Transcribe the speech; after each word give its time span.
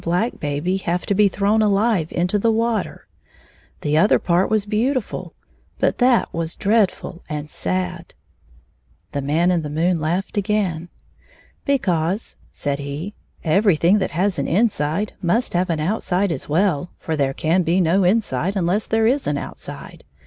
black 0.03 0.39
baby 0.39 0.77
have 0.77 1.05
to 1.05 1.13
be 1.13 1.27
thrown 1.27 1.61
alive 1.61 2.11
into 2.11 2.39
the 2.39 2.51
water 2.51 3.05
1 3.81 3.81
The 3.81 3.97
other 3.99 4.17
part 4.17 4.49
was 4.49 4.65
beau 4.65 4.93
tiful, 4.95 5.35
but 5.77 5.99
that 5.99 6.27
was 6.33 6.55
dreadftil 6.55 7.19
and 7.29 7.47
sad." 7.51 8.15
The 9.11 9.21
Man 9.21 9.51
in 9.51 9.61
the 9.61 9.69
moon 9.69 9.99
laughed 9.99 10.37
again." 10.37 10.89
Because," 11.71 12.35
said 12.51 12.79
he, 12.79 13.13
"everything 13.43 13.99
that 13.99 14.09
has 14.17 14.39
an 14.39 14.47
inside 14.47 15.13
must 15.21 15.53
have 15.53 15.69
an 15.69 15.79
outside 15.79 16.31
as 16.31 16.49
well, 16.49 16.89
for 16.97 17.15
there 17.15 17.35
can 17.35 17.61
be 17.61 17.79
no 17.79 18.03
in 18.03 18.21
side 18.21 18.55
unless 18.55 18.87
there 18.87 19.05
is 19.05 19.27
an 19.27 19.37
outside. 19.37 20.03